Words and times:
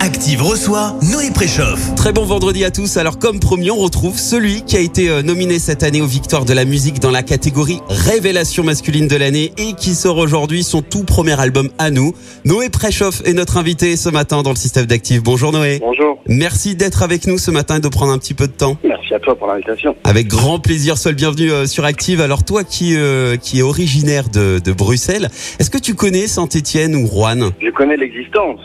Active 0.00 0.42
reçoit 0.42 0.94
Noé 1.12 1.30
Préchoff. 1.34 1.94
Très 1.94 2.12
bon 2.12 2.24
vendredi 2.24 2.64
à 2.64 2.70
tous. 2.70 2.96
Alors 2.96 3.18
comme 3.18 3.38
promis, 3.38 3.70
on 3.70 3.76
retrouve 3.76 4.18
celui 4.18 4.62
qui 4.62 4.76
a 4.76 4.80
été 4.80 5.10
euh, 5.10 5.20
nominé 5.22 5.58
cette 5.58 5.82
année 5.82 6.00
aux 6.00 6.06
Victoires 6.06 6.46
de 6.46 6.54
la 6.54 6.64
musique 6.64 7.00
dans 7.00 7.10
la 7.10 7.22
catégorie 7.22 7.80
Révélation 7.90 8.62
masculine 8.64 9.08
de 9.08 9.16
l'année 9.16 9.52
et 9.58 9.74
qui 9.74 9.94
sort 9.94 10.16
aujourd'hui 10.16 10.62
son 10.62 10.80
tout 10.80 11.04
premier 11.04 11.38
album 11.38 11.68
à 11.78 11.90
nous. 11.90 12.14
Noé 12.46 12.70
Préchoff 12.70 13.20
est 13.26 13.34
notre 13.34 13.58
invité 13.58 13.96
ce 13.96 14.08
matin 14.08 14.42
dans 14.42 14.50
le 14.50 14.56
système 14.56 14.86
d'Active. 14.86 15.22
Bonjour 15.22 15.52
Noé. 15.52 15.80
Bonjour, 15.80 16.18
Merci 16.28 16.76
d'être 16.76 17.02
avec 17.02 17.26
nous 17.26 17.36
ce 17.36 17.50
matin 17.50 17.76
et 17.76 17.80
de 17.80 17.88
prendre 17.88 18.12
un 18.12 18.18
petit 18.18 18.34
peu 18.34 18.46
de 18.46 18.52
temps. 18.52 18.78
merci 18.84 19.12
à 19.12 19.18
toi 19.20 19.36
pour 19.36 19.48
l'invitation. 19.48 19.94
Avec 20.04 20.28
grand 20.28 20.60
plaisir, 20.60 20.96
seul 20.96 21.14
bienvenue 21.14 21.50
euh, 21.52 21.66
sur 21.66 21.84
Active. 21.84 22.22
Alors 22.22 22.42
toi 22.44 22.64
qui 22.64 22.96
euh, 22.96 23.36
qui 23.36 23.58
est 23.58 23.62
originaire 23.62 24.30
de, 24.30 24.60
de 24.64 24.72
Bruxelles, 24.72 25.28
est-ce 25.60 25.68
que 25.70 25.78
tu 25.78 25.94
connais 25.94 26.26
Saint-Étienne 26.26 26.96
ou 26.96 27.06
Rouen 27.06 27.50
Je 27.60 27.70
connais 27.70 27.96
l'existence, 27.98 28.60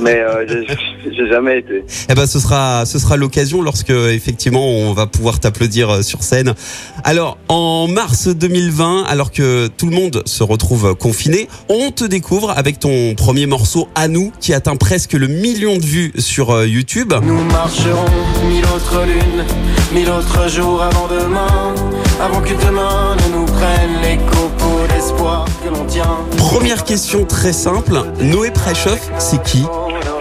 mais 0.00 0.20
euh, 0.20 0.64
j'ai- 1.16 1.28
jamais 1.28 1.58
été. 1.58 1.84
Eh 2.10 2.14
ben, 2.14 2.26
ce 2.26 2.38
sera, 2.38 2.84
ce 2.86 2.98
sera 2.98 3.16
l'occasion 3.16 3.62
lorsque 3.62 3.90
effectivement 3.90 4.66
on 4.68 4.92
va 4.92 5.06
pouvoir 5.06 5.40
t'applaudir 5.40 5.90
euh, 5.90 6.02
sur 6.02 6.22
scène. 6.22 6.54
Alors, 7.02 7.38
en 7.48 7.88
mars 7.88 8.28
2020, 8.28 9.04
alors 9.04 9.32
que 9.32 9.66
tout 9.68 9.86
le 9.86 9.96
monde 9.96 10.22
se 10.26 10.42
retrouve 10.42 10.94
confiné, 10.94 11.48
on 11.68 11.90
te 11.90 12.04
découvre 12.04 12.50
avec 12.50 12.78
ton 12.78 13.14
premier 13.14 13.46
morceau 13.46 13.88
à 13.94 14.06
nous, 14.08 14.32
qui 14.40 14.52
atteint 14.54 14.76
presque 14.76 15.14
le 15.14 15.26
million 15.26 15.76
de 15.76 15.82
vues 15.84 16.12
sur 16.18 16.50
euh, 16.50 16.66
YouTube. 16.66 17.12
Nous 17.22 17.42
marcherons 17.44 18.04
mille 18.48 18.64
autres 18.66 19.02
lunes, 19.06 19.44
mille 19.92 20.08
autres 20.10 20.48
jours 20.48 20.82
avant 20.82 21.08
demain, 21.08 21.74
avant 22.20 22.40
que 22.40 22.54
demain 22.66 23.16
ne 23.16 23.38
nous 23.38 23.44
prenne 23.46 23.90
les 24.02 24.16
copeaux 24.18 24.86
d'espoir 24.94 25.46
que 25.64 25.68
l'on 25.70 25.84
tient. 25.86 26.18
Première 26.36 26.84
question 26.84 27.24
très 27.24 27.52
simple, 27.52 28.00
Noé 28.20 28.50
Préchoff, 28.50 29.10
c'est 29.18 29.42
qui? 29.42 29.64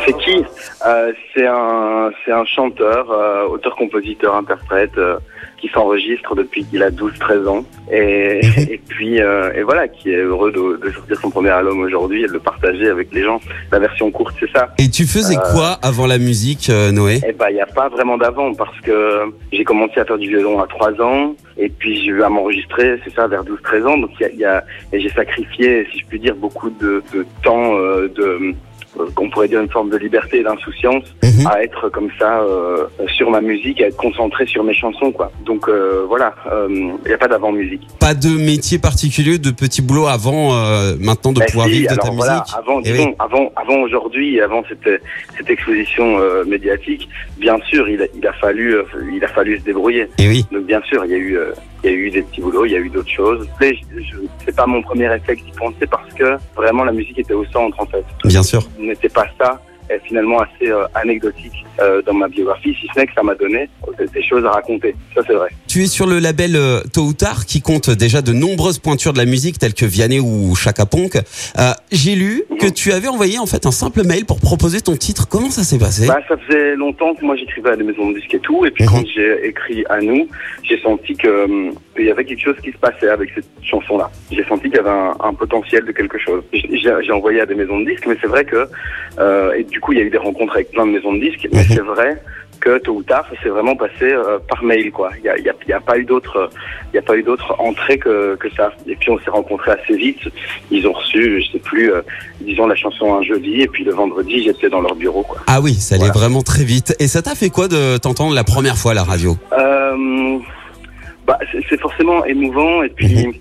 C'est 0.05 0.17
qui 0.17 0.43
Euh, 0.85 1.11
C'est 1.33 1.47
un, 1.47 2.11
c'est 2.25 2.31
un 2.31 2.45
chanteur, 2.45 3.09
euh, 3.11 3.47
auteur, 3.47 3.75
compositeur, 3.75 4.35
interprète, 4.35 4.97
euh, 4.97 5.17
qui 5.59 5.69
s'enregistre 5.69 6.35
depuis 6.35 6.65
qu'il 6.65 6.83
a 6.83 6.89
12-13 6.91 7.47
ans, 7.47 7.63
et, 7.91 8.41
et 8.69 8.81
puis 8.89 9.15
et 9.17 9.61
voilà, 9.63 9.87
qui 9.87 10.11
est 10.11 10.17
heureux 10.17 10.51
de, 10.51 10.77
de 10.85 10.91
sortir 10.91 11.17
son 11.21 11.29
premier 11.29 11.49
album 11.51 11.79
aujourd'hui 11.79 12.23
et 12.23 12.27
de 12.27 12.33
le 12.33 12.39
partager 12.39 12.89
avec 12.89 13.13
les 13.13 13.23
gens. 13.23 13.39
La 13.71 13.79
version 13.79 14.11
courte, 14.11 14.35
c'est 14.41 14.51
ça. 14.51 14.73
Et 14.77 14.89
tu 14.89 15.05
faisais 15.05 15.35
quoi 15.53 15.77
avant 15.81 16.05
la 16.05 16.17
musique, 16.17 16.69
euh, 16.69 16.91
Noé? 16.91 17.21
Eh 17.25 17.31
ben, 17.31 17.45
il 17.49 17.55
n'y 17.55 17.61
a 17.61 17.65
pas 17.65 17.87
vraiment 17.87 18.17
d'avant 18.17 18.53
parce 18.53 18.77
que 18.81 19.21
j'ai 19.53 19.63
commencé 19.63 19.99
à 20.01 20.05
faire 20.05 20.17
du 20.17 20.27
violon 20.27 20.59
à 20.61 20.67
3 20.67 21.01
ans 21.01 21.33
et 21.57 21.69
puis 21.69 21.95
j'ai 22.03 22.09
eu 22.11 22.23
à 22.23 22.29
m'enregistrer, 22.29 22.99
c'est 23.05 23.13
ça, 23.13 23.27
vers 23.27 23.43
12-13 23.45 23.85
ans. 23.87 23.97
Donc 23.97 24.09
il 24.19 24.23
y 24.23 24.25
a, 24.25 24.33
y 24.33 24.45
a- 24.45 24.63
et 24.91 24.99
j'ai 24.99 25.09
sacrifié, 25.09 25.87
si 25.93 25.99
je 25.99 26.05
puis 26.07 26.19
dire, 26.19 26.35
beaucoup 26.35 26.69
de, 26.71 27.01
de 27.13 27.25
temps, 27.41 27.75
euh, 27.77 28.09
de 28.13 28.21
euh, 28.23 28.51
qu'on 29.15 29.29
pourrait 29.29 29.47
dire 29.47 29.61
une 29.61 29.69
forme 29.69 29.89
de 29.89 29.97
liberté 29.97 30.39
et 30.39 30.43
d'insouciance 30.43 31.03
Mhm. 31.23 31.47
à 31.47 31.63
être 31.63 31.89
comme 31.89 32.09
ça 32.19 32.41
euh, 32.41 32.85
sur 33.15 33.29
ma 33.31 33.41
musique, 33.41 33.81
à 33.81 33.87
être 33.87 33.97
concentré 33.97 34.45
sur 34.45 34.63
mes 34.63 34.73
chansons, 34.73 35.11
quoi. 35.11 35.31
Donc 35.45 35.67
euh, 35.67 36.05
voilà, 36.07 36.35
euh, 36.51 36.67
il 36.69 37.07
n'y 37.07 37.13
a 37.13 37.17
pas 37.17 37.27
d'avant 37.27 37.51
musique. 37.51 37.81
Pas 37.99 38.13
de 38.13 38.29
métier 38.29 38.77
particulier, 38.79 39.37
de 39.39 39.51
petit 39.51 39.81
boulot 39.81 40.07
avant 40.07 40.53
euh, 40.55 40.95
maintenant 40.99 41.31
de 41.33 41.39
Ben 41.39 41.45
pouvoir 41.47 41.67
si, 41.67 41.73
vivre 41.73 41.91
de 41.91 41.95
ta 41.95 42.03
alors 42.03 42.15
voilà, 42.15 42.33
musique 42.41 42.55
avant, 42.57 42.79
Eh 42.79 42.91
disons, 42.91 43.07
oui. 43.09 43.15
avant, 43.19 43.51
avant 43.55 43.77
aujourd'hui, 43.81 44.39
avant 44.41 44.63
cette, 44.69 45.01
cette 45.37 45.49
exposition 45.49 46.19
euh, 46.19 46.43
médiatique, 46.45 47.09
bien 47.37 47.57
sûr, 47.69 47.89
il 47.89 48.01
a, 48.01 48.05
il 48.15 48.25
a 48.27 48.33
fallu, 48.33 48.75
euh, 48.75 48.83
il 49.13 49.23
a 49.23 49.27
fallu 49.29 49.57
se 49.59 49.63
débrouiller. 49.63 50.07
Et 50.19 50.27
oui. 50.27 50.45
Donc 50.51 50.65
bien 50.65 50.81
sûr, 50.83 51.03
il 51.05 51.11
y 51.11 51.15
a 51.15 51.17
eu, 51.17 51.37
euh, 51.37 51.51
il 51.83 51.91
y 51.91 51.93
a 51.93 51.95
eu 51.95 52.09
des 52.09 52.21
petits 52.21 52.41
boulots, 52.41 52.65
il 52.65 52.71
y 52.71 52.75
a 52.75 52.79
eu 52.79 52.89
d'autres 52.89 53.09
choses. 53.09 53.47
Mais 53.59 53.73
je, 53.95 54.15
c'est 54.45 54.55
pas 54.55 54.65
mon 54.65 54.81
premier 54.81 55.07
réflexe 55.07 55.43
d'y 55.43 55.51
penser 55.51 55.85
parce 55.89 56.11
que 56.13 56.37
vraiment 56.55 56.83
la 56.83 56.91
musique 56.91 57.19
était 57.19 57.33
au 57.33 57.45
centre 57.45 57.79
en 57.79 57.85
fait. 57.85 58.05
Bien 58.25 58.43
sûr. 58.43 58.63
N'était 58.79 59.09
pas 59.09 59.27
ça. 59.39 59.61
Est 59.89 60.01
finalement 60.05 60.39
assez 60.39 60.69
euh, 60.71 60.85
anecdotique 60.95 61.65
euh, 61.79 62.01
dans 62.03 62.13
ma 62.13 62.27
biographie, 62.27 62.73
si 62.79 62.87
ce 62.93 62.99
n'est 62.99 63.05
que 63.05 63.13
ça 63.13 63.23
m'a 63.23 63.35
donné 63.35 63.67
des 64.13 64.23
choses 64.23 64.45
à 64.45 64.51
raconter. 64.51 64.95
Ça 65.13 65.21
c'est 65.27 65.33
vrai. 65.33 65.49
Tu 65.67 65.83
es 65.83 65.87
sur 65.87 66.05
le 66.07 66.19
label 66.19 66.55
euh, 66.55 66.81
Tôt 66.93 67.01
ou 67.03 67.13
Tard 67.13 67.45
qui 67.45 67.61
compte 67.61 67.89
déjà 67.89 68.21
de 68.21 68.31
nombreuses 68.31 68.79
pointures 68.79 69.11
de 69.13 69.17
la 69.17 69.25
musique 69.25 69.59
telles 69.59 69.73
que 69.73 69.85
Vianney 69.85 70.19
ou 70.19 70.55
Chaka 70.55 70.85
Ponk. 70.85 71.15
Euh, 71.15 71.71
J'ai 71.91 72.15
lu 72.15 72.43
que 72.59 72.67
tu 72.67 72.91
avais 72.93 73.07
envoyé 73.09 73.39
en 73.39 73.45
fait 73.45 73.65
un 73.65 73.71
simple 73.71 74.03
mail 74.05 74.25
pour 74.25 74.39
proposer 74.39 74.81
ton 74.81 74.95
titre. 74.95 75.27
Comment 75.27 75.49
ça 75.49 75.63
s'est 75.63 75.79
passé? 75.79 76.07
Bah, 76.07 76.19
ça 76.27 76.35
faisait 76.37 76.75
longtemps 76.75 77.13
que 77.15 77.25
moi 77.25 77.35
j'écrivais 77.35 77.71
à 77.71 77.75
des 77.75 77.83
maisons 77.83 78.09
de 78.11 78.15
disques 78.19 78.33
et 78.35 78.39
tout, 78.39 78.65
et 78.65 78.71
puis 78.71 78.83
Mhm. 78.85 78.89
quand 78.89 79.03
j'ai 79.13 79.47
écrit 79.47 79.83
à 79.89 79.99
nous, 79.99 80.27
j'ai 80.63 80.79
senti 80.81 81.15
que 81.15 81.45
hum, 81.45 81.73
qu'il 81.93 82.05
y 82.05 82.11
avait 82.11 82.25
quelque 82.25 82.41
chose 82.43 82.55
qui 82.63 82.71
se 82.71 82.77
passait 82.77 83.09
avec 83.09 83.29
cette 83.35 83.45
chanson-là. 83.63 84.09
J'ai 84.31 84.43
senti 84.45 84.63
qu'il 84.63 84.75
y 84.75 84.79
avait 84.79 84.89
un, 84.89 85.13
un 85.19 85.33
potentiel 85.33 85.85
de 85.85 85.91
quelque 85.91 86.17
chose. 86.17 86.43
J'ai 86.53 87.11
envoyé 87.11 87.41
à 87.41 87.45
des 87.45 87.55
maisons 87.55 87.79
de 87.79 87.85
disques, 87.89 88.05
mais 88.07 88.17
c'est 88.21 88.27
vrai 88.27 88.45
que 88.45 88.67
euh, 89.19 89.53
et 89.53 89.63
du 89.63 89.79
coup 89.79 89.93
il 89.93 89.99
y 89.99 90.01
a 90.01 90.05
eu 90.05 90.09
des 90.09 90.17
rencontres 90.17 90.53
avec 90.55 90.71
plein 90.71 90.85
de 90.85 90.91
maisons 90.91 91.13
de 91.13 91.19
disques, 91.19 91.47
mais 91.51 91.59
Mhm. 91.59 91.65
c'est 91.69 91.79
vrai 91.81 92.21
que 92.59 92.77
tôt 92.77 92.93
ou 92.93 93.03
tard, 93.03 93.25
ça 93.29 93.41
s'est 93.43 93.49
vraiment 93.49 93.75
passé 93.75 94.03
euh, 94.03 94.39
par 94.47 94.63
mail, 94.63 94.89
quoi. 94.91 95.09
Il 95.19 95.25
y 95.25 95.29
a, 95.29 95.37
y 95.37 95.49
a, 95.49 95.53
y 95.67 95.73
a 95.73 95.81
pas 95.81 95.97
eu 95.97 96.05
d'autre, 96.05 96.49
il 96.93 96.95
y 96.95 96.99
a 96.99 97.01
pas 97.01 97.17
eu 97.17 97.23
d'autre 97.23 97.53
entrée 97.59 97.97
que, 97.97 98.35
que 98.37 98.49
ça. 98.51 98.71
Et 98.87 98.95
puis 98.95 99.09
on 99.09 99.19
s'est 99.19 99.29
rencontrés 99.31 99.71
assez 99.71 99.97
vite. 99.97 100.21
Ils 100.71 100.87
ont 100.87 100.93
reçu, 100.93 101.41
je 101.41 101.51
sais 101.51 101.59
plus, 101.59 101.91
euh, 101.91 102.01
disons 102.39 102.65
la 102.67 102.75
chanson 102.75 103.15
un 103.15 103.21
jeudi, 103.21 103.61
et 103.63 103.67
puis 103.67 103.83
le 103.83 103.91
vendredi, 103.91 104.43
j'étais 104.43 104.69
dans 104.69 104.79
leur 104.79 104.95
bureau, 104.95 105.23
quoi. 105.23 105.39
Ah 105.47 105.59
oui, 105.61 105.73
ça 105.73 105.95
allait 105.95 106.05
Voilà. 106.05 106.19
vraiment 106.21 106.41
très 106.41 106.63
vite. 106.63 106.95
Et 107.01 107.07
ça 107.09 107.21
t'a 107.21 107.35
fait 107.35 107.49
quoi 107.49 107.67
de 107.67 107.97
t'entendre 107.97 108.33
la 108.33 108.45
première 108.45 108.77
fois 108.77 108.91
à 108.91 108.95
la 108.95 109.03
radio? 109.03 109.35
Euh, 109.51 110.37
bah, 111.27 111.39
c'est 111.69 111.79
forcément 111.79 112.23
émouvant 112.25 112.83
et 112.83 112.89
puis 112.89 113.27
Mhm. 113.27 113.33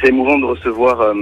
c'est 0.00 0.08
émouvant 0.08 0.38
de 0.38 0.44
recevoir 0.46 1.00
euh, 1.00 1.14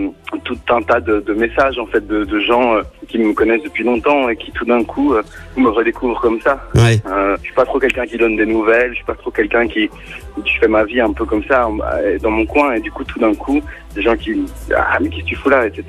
tout 0.45 0.57
un 0.71 0.83
tas 0.83 1.01
de, 1.01 1.21
de 1.21 1.33
messages 1.35 1.79
en 1.79 1.87
fait 1.87 2.07
de, 2.07 2.25
de 2.25 2.41
gens 2.41 2.75
euh, 2.77 2.83
qui 3.09 3.19
me 3.19 3.33
connaissent 3.33 3.63
depuis 3.65 3.83
longtemps 3.85 4.29
et 4.29 4.37
qui 4.37 4.51
tout 4.53 4.65
d'un 4.65 4.85
coup 4.85 5.15
euh, 5.15 5.23
me 5.57 5.69
redécouvrent 5.69 6.21
comme 6.21 6.41
ça. 6.41 6.61
Ouais. 6.77 6.97
Euh, 7.09 7.37
je 7.39 7.43
suis 7.45 7.55
pas 7.55 7.65
trop 7.65 7.79
quelqu'un 7.81 8.07
qui 8.07 8.17
donne 8.19 8.37
des 8.37 8.47
nouvelles, 8.47 8.91
je 8.91 8.97
suis 8.97 9.05
pas 9.05 9.15
trop 9.15 9.31
quelqu'un 9.31 9.67
qui 9.67 9.89
je 10.45 10.59
fais 10.61 10.69
ma 10.69 10.85
vie 10.85 11.01
un 11.01 11.13
peu 11.13 11.25
comme 11.25 11.43
ça 11.45 11.69
euh, 11.69 12.19
dans 12.21 12.31
mon 12.31 12.47
coin 12.47 12.73
et 12.75 12.81
du 12.81 12.91
coup 12.93 13.05
tout 13.05 13.19
d'un 13.19 13.35
coup 13.35 13.61
des 13.95 14.03
gens 14.03 14.17
qui 14.17 14.45
ah 14.77 14.99
mais 15.01 15.09
qu'est-ce 15.09 15.23
que 15.23 15.29
tu 15.29 15.37
fous 15.37 15.49
là 15.51 15.67
etc. 15.67 15.83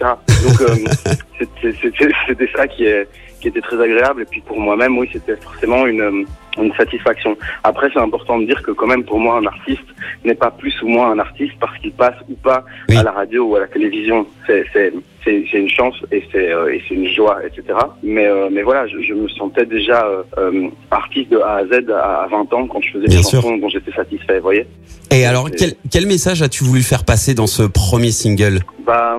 Donc 0.47 0.61
euh, 0.61 0.75
c'est- 1.61 2.55
ça 2.55 2.67
qui 2.67 2.85
est 2.85 3.07
qui 3.39 3.47
était 3.47 3.61
très 3.61 3.81
agréable 3.81 4.21
et 4.23 4.25
puis 4.25 4.41
pour 4.41 4.59
moi-même 4.59 4.97
oui 4.97 5.09
c'était 5.11 5.35
forcément 5.37 5.85
une 5.87 6.01
euh, 6.01 6.23
une 6.57 6.73
satisfaction. 6.75 7.37
Après, 7.63 7.89
c'est 7.93 7.99
important 8.01 8.37
de 8.37 8.45
dire 8.45 8.61
que 8.61 8.71
quand 8.71 8.87
même, 8.87 9.05
pour 9.05 9.17
moi, 9.19 9.37
un 9.37 9.45
artiste 9.45 9.85
n'est 10.25 10.35
pas 10.35 10.51
plus 10.51 10.75
ou 10.81 10.87
moins 10.89 11.11
un 11.11 11.19
artiste 11.19 11.53
parce 11.59 11.77
qu'il 11.77 11.93
passe 11.93 12.15
ou 12.27 12.33
pas 12.33 12.65
Oui. 12.89 12.97
à 12.97 13.03
la 13.03 13.11
radio 13.11 13.45
ou 13.45 13.55
à 13.55 13.61
la 13.61 13.67
télévision. 13.67 14.25
C'est 14.45 14.65
c'est 14.73 14.91
c'est 15.23 15.45
c'est 15.49 15.59
une 15.59 15.69
chance 15.69 15.95
et 16.11 16.21
c'est 16.33 16.51
euh, 16.51 16.73
et 16.73 16.81
c'est 16.85 16.95
une 16.95 17.07
joie, 17.07 17.37
etc. 17.45 17.63
Mais 18.03 18.25
euh, 18.27 18.49
mais 18.51 18.63
voilà, 18.63 18.87
je, 18.87 18.99
je 19.01 19.13
me 19.13 19.29
sentais 19.29 19.65
déjà 19.65 20.05
euh, 20.05 20.23
euh, 20.37 20.67
artiste 20.91 21.29
de 21.31 21.37
A 21.37 21.57
à 21.57 21.65
Z 21.65 21.89
à, 21.91 22.23
à 22.23 22.27
20 22.27 22.51
ans 22.53 22.67
quand 22.67 22.81
je 22.81 22.91
faisais 22.91 23.07
Bien 23.07 23.19
des 23.19 23.23
sûr. 23.23 23.41
chansons 23.41 23.57
dont 23.57 23.69
j'étais 23.69 23.93
satisfait. 23.93 24.37
Vous 24.37 24.43
voyez 24.43 24.65
Et 25.11 25.25
alors, 25.25 25.49
quel, 25.57 25.75
quel 25.89 26.07
message 26.07 26.41
as-tu 26.41 26.65
voulu 26.65 26.81
faire 26.81 27.05
passer 27.05 27.35
dans 27.35 27.47
ce 27.47 27.63
premier 27.63 28.11
single? 28.11 28.59
Bah, 28.85 29.17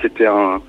c'était 0.00 0.26
un 0.26 0.62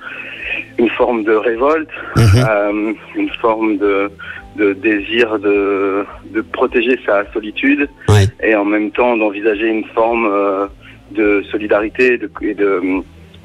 une 0.78 0.90
forme 0.90 1.24
de 1.24 1.34
révolte, 1.34 1.90
Mhm. 2.16 2.46
euh, 2.50 2.94
une 3.16 3.30
forme 3.42 3.78
de 3.78 4.12
de 4.56 4.74
désir 4.74 5.38
de 5.40 6.04
de 6.34 6.42
protéger 6.42 7.00
sa 7.06 7.32
solitude. 7.34 7.88
Ouais. 8.10 8.26
et 8.44 8.56
en 8.56 8.66
même 8.66 8.90
temps 8.92 9.16
d'envisager 9.18 9.68
une 9.68 9.86
forme 9.86 10.26
euh, 10.26 10.68
de 11.12 11.44
solidarité 11.52 12.14
et 12.14 12.18
de, 12.18 12.30
et 12.42 12.54
de 12.54 12.82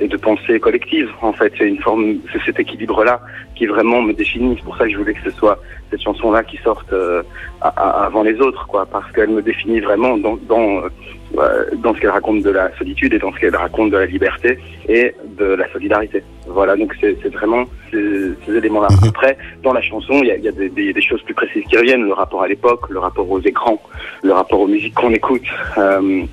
et 0.01 0.09
de 0.09 0.17
pensée 0.17 0.59
collective. 0.59 1.09
En 1.21 1.33
fait, 1.33 1.53
c'est 1.59 1.69
une 1.69 1.79
forme, 1.79 2.17
c'est 2.33 2.43
cet 2.47 2.59
équilibre-là 2.59 3.21
qui 3.63 3.67
vraiment 3.67 4.03
me 4.03 4.13
définit. 4.13 4.55
C'est 4.57 4.65
pour 4.65 4.77
ça 4.77 4.85
que 4.87 4.91
je 4.93 4.97
voulais 4.97 5.15
que 5.15 5.31
ce 5.31 5.37
soit 5.39 5.59
cette 5.91 6.03
chanson-là 6.03 6.43
qui 6.43 6.59
sorte 6.65 6.93
euh, 6.93 7.23
à- 7.61 7.69
à- 7.69 8.07
avant 8.07 8.23
les 8.23 8.37
autres, 8.41 8.67
quoi, 8.67 8.87
parce 8.87 9.11
qu'elle 9.13 9.31
me 9.31 9.43
définit 9.43 9.81
vraiment 9.81 10.17
dans 10.17 10.37
dans 10.49 10.83
euh, 11.39 11.65
dans 11.85 11.95
ce 11.95 12.01
qu'elle 12.01 12.11
raconte 12.11 12.43
de 12.43 12.51
la 12.51 12.77
solitude 12.77 13.15
et 13.15 13.19
dans 13.19 13.33
ce 13.33 13.39
qu'elle 13.39 13.57
raconte 13.57 13.91
de 13.91 13.97
la 13.97 14.05
liberté 14.07 14.59
et 14.89 15.15
de 15.39 15.45
la 15.47 15.71
solidarité. 15.73 16.23
Voilà, 16.47 16.77
donc 16.77 16.93
c'est 17.01 17.17
vraiment 17.33 17.65
ces, 17.91 18.33
ces 18.45 18.53
éléments-là. 18.57 18.89
Mhm. 18.91 19.09
Après, 19.09 19.39
dans 19.63 19.73
la 19.73 19.81
chanson, 19.81 20.15
il 20.23 20.27
y 20.27 20.31
a, 20.33 20.37
il 20.37 20.45
y 20.45 20.49
a 20.49 20.53
des, 20.53 20.69
des- 20.69 20.93
des 20.93 21.03
choses 21.03 21.23
plus 21.23 21.33
précises 21.35 21.63
qui 21.71 21.77
reviennent, 21.79 22.05
le 22.05 22.13
rapport 22.13 22.43
à 22.43 22.49
l'époque, 22.49 22.83
le 22.91 22.99
rapport 22.99 23.31
aux 23.31 23.41
écrans, 23.41 23.81
le 24.23 24.33
rapport 24.33 24.61
aux 24.61 24.67
musiques 24.67 24.93
qu'on 24.95 25.15
écoute. 25.15 25.43
Euh, 25.79 26.25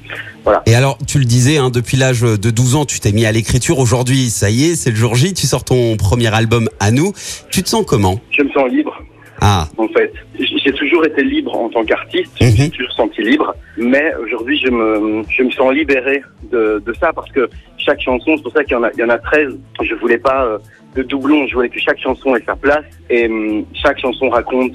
Et 0.65 0.73
alors, 0.75 0.97
tu 1.07 1.19
le 1.19 1.25
disais, 1.25 1.57
hein, 1.57 1.69
depuis 1.69 1.95
l'âge 1.95 2.21
de 2.21 2.49
12 2.49 2.75
ans, 2.75 2.85
tu 2.85 2.99
t'es 2.99 3.11
mis 3.11 3.25
à 3.25 3.31
l'écriture. 3.31 3.77
Aujourd'hui, 3.79 4.29
ça 4.29 4.49
y 4.49 4.65
est, 4.71 4.75
c'est 4.75 4.89
le 4.89 4.95
jour 4.95 5.13
J, 5.15 5.33
tu 5.33 5.45
sors 5.47 5.63
ton 5.63 5.95
premier 5.95 6.33
album 6.33 6.69
à 6.79 6.91
nous. 6.91 7.13
Tu 7.49 7.63
te 7.63 7.69
sens 7.69 7.85
comment 7.85 8.19
je 8.31 8.43
me 8.43 8.49
sens 8.51 8.69
libre, 8.69 8.97
Ah, 9.41 9.67
en 9.77 9.87
fait. 9.87 10.11
J'ai 10.37 10.73
toujours 10.73 11.05
été 11.05 11.23
libre 11.23 11.55
en 11.55 11.69
tant 11.69 11.83
qu'artiste, 11.85 12.31
je 12.39 12.45
me 12.45 12.49
Mhm. 12.49 12.55
suis 12.57 12.69
toujours 12.71 12.91
senti 12.93 13.21
libre, 13.21 13.55
mais 13.77 14.13
aujourd'hui 14.21 14.57
je 14.59 14.69
me, 14.69 15.23
je 15.29 15.43
me 15.43 15.51
sens 15.51 15.73
libéré 15.73 16.21
de, 16.51 16.81
de 16.85 16.93
ça 16.93 17.13
parce 17.13 17.31
que 17.31 17.49
chaque 17.77 18.01
chanson, 18.01 18.35
c'est 18.35 18.43
pour 18.43 18.51
ça 18.51 18.63
qu'il 18.65 18.73
y 18.73 18.75
en 18.75 18.83
a, 18.83 18.91
il 18.93 18.99
y 18.99 19.03
en 19.03 19.09
a 19.09 19.17
13, 19.17 19.57
je 19.81 19.95
voulais 19.95 20.17
pas 20.17 20.43
euh, 20.45 20.57
de 20.95 21.03
doublons, 21.03 21.47
je 21.47 21.55
voulais 21.55 21.69
que 21.69 21.79
chaque 21.79 21.99
chanson 21.99 22.35
ait 22.35 22.43
sa 22.45 22.55
place. 22.57 22.83
Et 23.09 23.27
hum, 23.27 23.65
chaque 23.73 23.99
chanson 23.99 24.29
raconte 24.29 24.73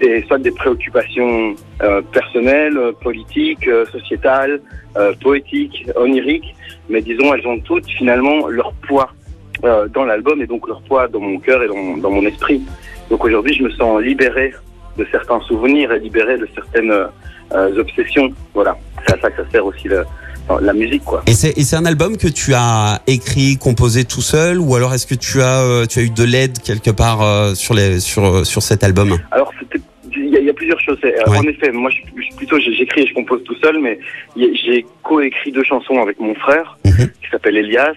des, 0.00 0.22
soit 0.28 0.38
des 0.38 0.50
préoccupations 0.52 1.54
euh, 1.82 2.00
personnelles, 2.12 2.76
euh, 2.76 2.92
politiques, 2.92 3.66
euh, 3.66 3.84
sociétales, 3.86 4.60
euh, 4.96 5.12
poétiques, 5.20 5.86
oniriques, 5.96 6.54
mais 6.88 7.00
disons 7.02 7.34
elles 7.34 7.46
ont 7.46 7.58
toutes 7.60 7.88
finalement 7.90 8.46
leur 8.48 8.72
poids 8.86 9.08
euh, 9.64 9.88
dans 9.88 10.04
l'album 10.04 10.40
et 10.42 10.46
donc 10.46 10.66
leur 10.68 10.80
poids 10.82 11.08
dans 11.08 11.20
mon 11.20 11.38
cœur 11.38 11.62
et 11.62 11.68
dans, 11.68 11.96
dans 11.96 12.10
mon 12.10 12.24
esprit. 12.26 12.62
Donc 13.10 13.24
aujourd'hui, 13.24 13.54
je 13.54 13.62
me 13.62 13.70
sens 13.70 14.00
libéré 14.02 14.52
de 14.98 15.06
certains 15.10 15.40
souvenirs 15.42 15.92
et 15.92 15.98
libéré 16.00 16.38
de 16.38 16.48
certaines 16.54 16.90
euh, 16.90 17.80
obsessions. 17.80 18.30
Voilà, 18.54 18.76
c'est 19.06 19.14
à 19.14 19.20
ça 19.20 19.30
que 19.30 19.42
ça 19.42 19.50
sert 19.50 19.64
aussi 19.66 19.88
le, 19.88 20.04
la 20.60 20.72
musique, 20.72 21.04
quoi. 21.04 21.22
Et 21.26 21.32
c'est 21.32 21.56
et 21.58 21.62
c'est 21.62 21.76
un 21.76 21.84
album 21.86 22.16
que 22.16 22.28
tu 22.28 22.52
as 22.54 23.00
écrit, 23.06 23.56
composé 23.56 24.04
tout 24.04 24.20
seul, 24.22 24.58
ou 24.58 24.74
alors 24.74 24.92
est-ce 24.94 25.06
que 25.06 25.14
tu 25.14 25.40
as 25.42 25.62
euh, 25.62 25.86
tu 25.86 25.98
as 25.98 26.02
eu 26.02 26.10
de 26.10 26.24
l'aide 26.24 26.58
quelque 26.62 26.90
part 26.90 27.22
euh, 27.22 27.54
sur 27.54 27.74
les 27.74 28.00
sur 28.00 28.24
euh, 28.24 28.44
sur 28.44 28.62
cet 28.62 28.82
album? 28.84 29.16
Alors, 29.32 29.52
c'était- 29.58 29.80
il 30.18 30.30
y, 30.32 30.36
a- 30.36 30.40
il 30.40 30.46
y 30.46 30.50
a 30.50 30.54
plusieurs 30.54 30.80
choses. 30.80 30.98
Euh, 31.04 31.10
Ouais. 31.30 31.38
En 31.38 31.42
effet, 31.42 31.70
moi, 31.72 31.90
je, 31.90 31.98
je- 32.22 32.36
plutôt, 32.36 32.58
j'écris 32.58 33.02
et 33.02 33.06
je 33.06 33.12
compose 33.14 33.42
tout 33.44 33.54
seul, 33.56 33.78
mais 33.80 33.98
j'ai 34.36 34.86
coécrit 35.02 35.52
deux 35.52 35.62
chansons 35.64 36.00
avec 36.00 36.18
mon 36.20 36.34
frère, 36.34 36.78
Mhm. 36.84 37.08
qui 37.22 37.30
s'appelle 37.30 37.56
Elias, 37.58 37.92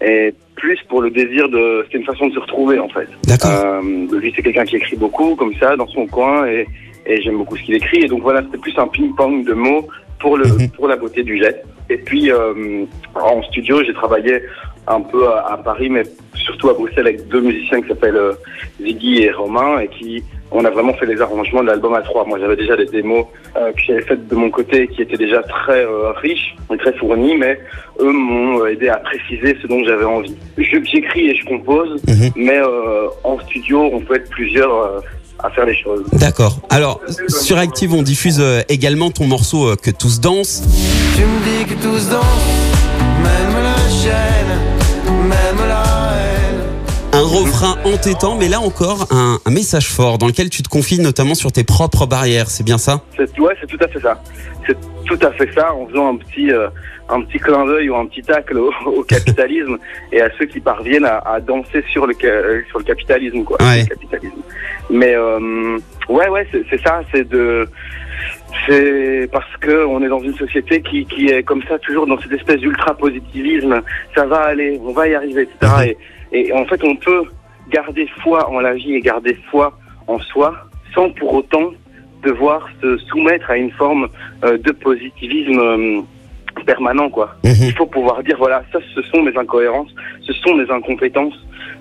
et 0.00 0.34
plus 0.56 0.78
pour 0.88 1.00
le 1.02 1.10
désir 1.10 1.48
de... 1.48 1.82
C'était 1.84 1.98
une 1.98 2.04
façon 2.04 2.28
de 2.28 2.34
se 2.34 2.40
retrouver, 2.40 2.78
en 2.78 2.88
fait. 2.88 3.08
D'accord. 3.26 3.50
Euh, 3.52 3.80
lui, 4.18 4.32
c'est 4.34 4.42
quelqu'un 4.42 4.64
qui 4.64 4.76
écrit 4.76 4.96
beaucoup, 4.96 5.34
comme 5.36 5.54
ça, 5.54 5.76
dans 5.76 5.86
son 5.88 6.06
coin, 6.06 6.46
et, 6.46 6.66
et 7.06 7.20
j'aime 7.22 7.36
beaucoup 7.38 7.56
ce 7.56 7.62
qu'il 7.62 7.74
écrit. 7.74 8.04
Et 8.04 8.08
donc 8.08 8.22
voilà, 8.22 8.42
c'était 8.42 8.58
plus 8.58 8.76
un 8.78 8.86
ping-pong 8.88 9.44
de 9.46 9.52
mots 9.54 9.86
pour, 10.18 10.36
le, 10.36 10.44
Mhm. 10.46 10.70
pour 10.70 10.88
la 10.88 10.96
beauté 10.96 11.22
du 11.22 11.38
jet. 11.38 11.62
Et 11.88 11.96
puis, 11.96 12.30
euh, 12.30 12.84
en 13.14 13.42
studio, 13.44 13.82
j'ai 13.84 13.94
travaillé 13.94 14.42
un 14.86 15.00
peu 15.00 15.28
à, 15.28 15.52
à 15.52 15.56
Paris, 15.58 15.88
mais 15.88 16.02
surtout 16.34 16.68
à 16.70 16.74
Bruxelles, 16.74 17.06
avec 17.06 17.28
deux 17.28 17.40
musiciens 17.40 17.80
qui 17.82 17.88
s'appellent 17.88 18.16
euh, 18.16 18.32
Ziggy 18.80 19.22
et 19.22 19.30
Romain, 19.32 19.80
et 19.80 19.88
qui, 19.88 20.22
on 20.52 20.64
a 20.64 20.70
vraiment 20.70 20.94
fait 20.94 21.06
les 21.06 21.20
arrangements 21.20 21.62
de 21.62 21.68
l'album 21.68 21.94
à 21.94 22.02
trois. 22.02 22.24
Moi, 22.24 22.38
j'avais 22.40 22.56
déjà 22.56 22.76
des 22.76 22.86
démos 22.86 23.26
euh, 23.56 23.72
que 23.72 23.80
j'avais 23.86 24.02
faites 24.02 24.26
de 24.28 24.34
mon 24.34 24.50
côté, 24.50 24.88
qui 24.88 25.02
étaient 25.02 25.16
déjà 25.16 25.42
très 25.42 25.84
euh, 25.84 26.10
riches 26.12 26.54
et 26.72 26.76
très 26.76 26.92
fournies, 26.94 27.36
mais 27.36 27.58
eux 28.00 28.12
m'ont 28.12 28.60
euh, 28.62 28.72
aidé 28.72 28.88
à 28.88 28.96
préciser 28.98 29.56
ce 29.62 29.66
dont 29.66 29.82
j'avais 29.84 30.04
envie. 30.04 30.34
Je- 30.58 30.84
J'écris 30.84 31.30
et 31.30 31.34
je 31.36 31.44
compose, 31.46 32.00
Mhm. 32.08 32.30
mais 32.36 32.58
euh, 32.58 33.06
en 33.24 33.38
studio, 33.40 33.90
on 33.92 34.00
peut 34.00 34.16
être 34.16 34.30
plusieurs 34.30 34.72
euh, 34.74 35.00
à 35.42 35.50
faire 35.50 35.64
les 35.66 35.76
choses. 35.76 36.04
D'accord. 36.12 36.58
Alors 36.68 37.00
sur 37.28 37.56
Active, 37.58 37.94
on 37.94 38.02
diffuse 38.02 38.42
également 38.68 39.10
ton 39.10 39.26
morceau 39.26 39.74
que 39.82 39.90
tous 39.90 40.20
dansent. 40.20 40.62
Tu 41.16 41.22
me 41.22 41.38
dis 41.44 41.64
que 41.64 41.80
tous 41.82 42.10
dansent, 42.10 42.76
même 43.22 43.62
la 43.62 43.76
chaîne, 44.02 44.79
refrain 47.30 47.76
entêtant, 47.84 48.34
mais 48.34 48.48
là 48.48 48.60
encore 48.60 49.06
un, 49.10 49.38
un 49.44 49.50
message 49.50 49.88
fort 49.88 50.18
dans 50.18 50.26
lequel 50.26 50.50
tu 50.50 50.62
te 50.62 50.68
confies 50.68 51.00
notamment 51.00 51.34
sur 51.34 51.52
tes 51.52 51.64
propres 51.64 52.06
barrières. 52.06 52.50
C'est 52.50 52.64
bien 52.64 52.78
ça? 52.78 53.02
Ouais, 53.18 53.54
c'est 53.60 53.68
tout 53.68 53.78
à 53.80 53.88
fait 53.88 54.00
ça. 54.00 54.20
C'est 54.66 54.76
tout 55.06 55.18
à 55.22 55.30
fait 55.32 55.48
ça, 55.54 55.72
en 55.74 55.86
faisant 55.86 56.14
un 56.14 56.16
petit 56.16 56.50
euh, 56.50 56.68
un 57.08 57.22
petit 57.22 57.38
clin 57.38 57.64
d'œil 57.66 57.88
ou 57.90 57.96
un 57.96 58.06
petit 58.06 58.22
tacle 58.22 58.58
au, 58.58 58.72
au 58.86 59.02
capitalisme 59.04 59.78
et 60.12 60.20
à 60.20 60.28
ceux 60.38 60.46
qui 60.46 60.60
parviennent 60.60 61.04
à, 61.04 61.18
à 61.18 61.40
danser 61.40 61.84
sur 61.90 62.06
le 62.06 62.14
euh, 62.24 62.62
sur 62.68 62.78
le 62.78 62.84
capitalisme 62.84 63.44
quoi. 63.44 63.58
Ouais. 63.60 63.82
Le 63.82 63.86
capitalisme. 63.86 64.42
Mais 64.90 65.14
euh, 65.14 65.78
ouais 66.08 66.28
ouais, 66.28 66.46
c'est 66.52 66.82
ça, 66.82 67.02
c'est 67.12 67.28
de 67.28 67.68
c'est 68.66 69.28
parce 69.32 69.56
que 69.60 69.86
on 69.86 70.02
est 70.02 70.08
dans 70.08 70.20
une 70.20 70.34
société 70.34 70.82
qui, 70.82 71.06
qui 71.06 71.28
est 71.28 71.42
comme 71.44 71.62
ça 71.68 71.78
toujours 71.78 72.06
dans 72.06 72.20
cette 72.20 72.32
espèce 72.32 72.58
d'ultra 72.58 72.94
positivisme. 72.94 73.80
Ça 74.14 74.26
va 74.26 74.40
aller, 74.40 74.80
on 74.84 74.92
va 74.92 75.08
y 75.08 75.14
arriver, 75.14 75.42
etc. 75.42 75.72
Et, 75.86 75.96
et 76.32 76.52
en 76.52 76.64
fait, 76.66 76.82
on 76.84 76.96
peut 76.96 77.24
garder 77.70 78.06
foi 78.22 78.48
en 78.50 78.60
la 78.60 78.74
vie 78.74 78.94
et 78.94 79.00
garder 79.00 79.36
foi 79.50 79.78
en 80.06 80.18
soi 80.18 80.54
sans 80.94 81.10
pour 81.10 81.34
autant 81.34 81.70
devoir 82.22 82.68
se 82.82 82.96
soumettre 82.98 83.50
à 83.50 83.56
une 83.56 83.70
forme 83.72 84.08
euh, 84.44 84.58
de 84.58 84.72
positivisme 84.72 85.58
euh, 85.58 86.00
permanent, 86.66 87.08
quoi. 87.08 87.34
Mhm. 87.44 87.52
Il 87.62 87.72
faut 87.72 87.86
pouvoir 87.86 88.22
dire 88.22 88.36
voilà, 88.38 88.62
ça, 88.72 88.78
ce 88.94 89.02
sont 89.02 89.22
mes 89.22 89.36
incohérences, 89.36 89.90
ce 90.22 90.32
sont 90.34 90.54
mes 90.54 90.70
incompétences, 90.70 91.34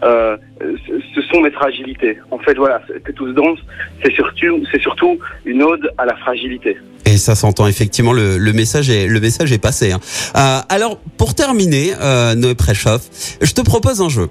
euh, 0.04 0.38
ce, 0.62 1.22
sont 1.32 1.42
mes 1.42 1.52
fragilités. 1.52 2.18
En 2.32 2.40
fait, 2.40 2.56
voilà, 2.56 2.82
que 3.04 3.12
tous 3.12 3.32
dansent, 3.34 3.60
c'est 4.04 4.14
surtout, 4.14 4.64
c'est 4.72 4.82
surtout 4.82 5.20
une 5.46 5.62
ode 5.64 5.92
à 5.98 6.06
la 6.06 6.16
fragilité. 6.18 6.78
Et 7.06 7.18
ça 7.18 7.36
s'entend 7.36 7.68
effectivement, 7.68 8.14
le, 8.14 8.38
le 8.38 8.54
message 8.54 8.90
est 8.90 9.08
le 9.08 9.20
message 9.20 9.52
est 9.52 9.58
passé. 9.58 9.92
hein. 9.92 10.00
Euh, 10.36 10.60
alors 10.70 10.98
pour 11.18 11.34
terminer, 11.34 11.94
euh, 12.02 12.36
Noé 12.36 12.56
Préchoff, 12.56 13.02
je 13.42 13.52
te 13.54 13.62
propose 13.62 14.02
un 14.02 14.10
jeu. 14.10 14.30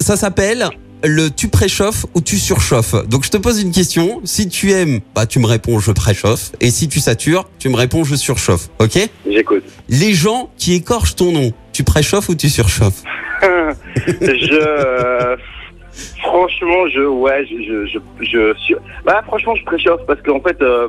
Ça 0.00 0.16
s'appelle 0.16 0.68
le 1.04 1.28
tu 1.30 1.48
préchauffes 1.48 2.06
ou 2.14 2.20
tu 2.20 2.36
surchauffes. 2.38 2.94
Donc 3.08 3.24
je 3.24 3.30
te 3.30 3.36
pose 3.36 3.62
une 3.62 3.70
question. 3.70 4.20
Si 4.24 4.48
tu 4.48 4.72
aimes, 4.72 5.00
bah 5.14 5.26
tu 5.26 5.38
me 5.38 5.46
réponds 5.46 5.78
je 5.78 5.92
préchauffe. 5.92 6.52
Et 6.60 6.70
si 6.70 6.88
tu 6.88 7.00
satures, 7.00 7.48
tu 7.58 7.68
me 7.68 7.76
réponds 7.76 8.04
je 8.04 8.14
surchauffe. 8.16 8.68
Ok? 8.78 8.98
J'écoute. 9.30 9.64
Les 9.88 10.12
gens 10.12 10.50
qui 10.58 10.74
écorchent 10.74 11.14
ton 11.16 11.32
nom, 11.32 11.52
tu 11.72 11.82
préchauffes 11.84 12.28
ou 12.28 12.34
tu 12.34 12.48
surchauffes? 12.48 13.02
Je 13.42 14.58
euh, 14.60 15.36
franchement 16.20 16.86
je 16.88 17.00
ouais 17.02 17.44
je 17.46 17.86
je 17.86 17.86
je, 17.86 17.98
je 18.24 18.54
suis 18.58 18.76
bah 19.04 19.22
franchement 19.26 19.54
je 19.54 19.64
préchauffe 19.64 20.00
parce 20.06 20.20
qu'en 20.22 20.40
fait 20.40 20.60
euh, 20.62 20.88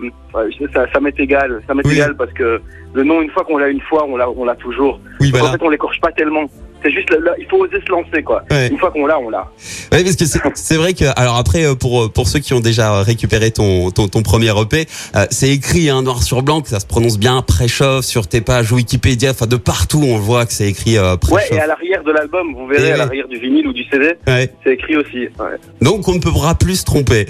ça 0.73 0.85
ça 0.91 0.99
m'est 0.99 1.17
égal 1.19 1.61
ça 1.67 1.73
m'est 1.73 1.85
Oui. 1.85 1.93
égal 1.93 2.15
parce 2.15 2.31
que 2.33 2.61
le 2.93 3.03
nom 3.03 3.21
une 3.21 3.29
fois 3.29 3.43
qu'on 3.43 3.57
l'a 3.57 3.69
une 3.69 3.81
fois 3.81 4.05
on 4.07 4.17
l'a 4.17 4.29
on 4.29 4.45
l'a 4.45 4.55
toujours. 4.55 4.99
Oui, 5.19 5.31
Donc, 5.31 5.43
en 5.43 5.51
fait 5.51 5.61
on 5.61 5.69
l'écorche 5.69 5.99
pas 6.01 6.11
tellement 6.11 6.45
c'est 6.83 6.91
juste 6.91 7.09
là, 7.11 7.33
il 7.39 7.45
faut 7.47 7.57
oser 7.57 7.79
se 7.85 7.91
lancer 7.91 8.23
quoi 8.23 8.43
Ouais. 8.51 8.67
une 8.69 8.77
fois 8.77 8.91
qu'on 8.91 9.05
l'a 9.05 9.19
on 9.19 9.29
l'a 9.29 9.49
Oui, 9.91 10.03
parce 10.03 10.15
que 10.15 10.25
c'est- 10.55 10.75
vrai 10.77 10.93
que 10.93 11.05
alors 11.19 11.37
après 11.37 11.65
euh, 11.65 11.75
pour 11.75 12.11
pour 12.11 12.27
ceux 12.27 12.39
qui 12.39 12.53
ont 12.53 12.59
déjà 12.59 13.01
récupéré 13.03 13.51
ton 13.51 13.91
ton, 13.91 14.07
ton 14.07 14.21
premier 14.23 14.51
EP, 14.59 14.85
euh, 15.15 15.25
c'est 15.29 15.49
écrit 15.49 15.89
hein, 15.89 16.01
noir 16.03 16.23
sur 16.23 16.41
blanc 16.41 16.61
que 16.61 16.69
ça 16.69 16.79
se 16.79 16.85
prononce 16.85 17.17
bien 17.19 17.41
préchauffe 17.41 18.05
sur 18.05 18.27
tes 18.27 18.41
pages 18.41 18.71
Wikipédia, 18.71 19.31
enfin 19.31 19.45
de 19.47 19.55
partout 19.57 20.01
on 20.03 20.17
voit 20.17 20.45
que 20.45 20.53
c'est 20.53 20.67
écrit 20.69 20.97
euh, 20.97 21.15
ouais 21.31 21.43
et 21.51 21.59
à 21.59 21.67
l'arrière 21.67 22.03
de 22.03 22.11
l'album 22.11 22.53
vous 22.55 22.67
verrez 22.67 22.89
Et 22.89 22.91
à 22.93 22.97
l'arrière 22.97 23.27
du 23.27 23.37
vinyle 23.39 23.67
ou 23.67 23.73
du 23.73 23.83
CD 23.85 24.13
Ouais. 24.27 24.49
c'est 24.63 24.73
écrit 24.73 24.95
aussi 24.95 25.19
ouais. 25.39 25.57
Donc 25.81 26.07
on 26.07 26.13
ne 26.15 26.19
pourra 26.19 26.55
plus 26.55 26.77
se 26.81 26.85
tromper. 26.85 27.25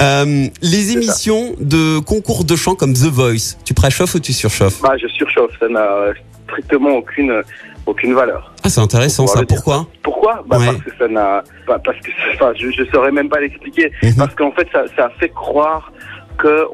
Euh, 0.00 0.46
les 0.62 0.82
ça. 0.82 0.92
émissions 0.94 1.54
de 1.60 1.98
concours 1.98 2.44
de 2.44 2.56
chant 2.56 2.74
comme 2.74 2.94
The 2.94 3.06
Voice, 3.10 3.56
tu 3.64 3.74
préchauffes 3.74 4.14
ou 4.14 4.20
tu 4.20 4.32
surchauffes? 4.32 4.80
Bah 4.82 4.94
je 5.00 5.06
surchauffe 5.08 5.52
ça 5.60 5.68
n'a 5.68 5.80
euh, 5.80 6.12
strictement 6.48 6.90
aucune 6.96 7.42
aucune 7.86 8.14
valeur 8.14 8.52
Ah 8.64 8.68
c'est 8.68 8.80
intéressant 8.80 9.26
ça. 9.26 9.42
Pourquoi? 9.48 9.86
Pourquoi? 10.02 10.44
Bah 10.46 10.58
Ouais. 10.58 10.66
Parce 10.66 10.82
que 10.82 10.90
ça 10.98 11.08
n'a. 11.08 11.42
bah, 11.66 11.80
parce 11.82 11.98
que. 12.00 12.10
Enfin, 12.34 12.52
je, 12.56 12.70
je 12.70 12.84
saurais 12.92 13.12
même 13.12 13.28
pas 13.28 13.40
l'expliquer. 13.40 13.92
Mhm. 14.02 14.16
Parce 14.18 14.34
qu'en 14.34 14.52
fait, 14.52 14.68
ça, 14.72 14.84
ça 14.96 15.10
fait 15.18 15.28
croire 15.30 15.92
que. 16.36 16.66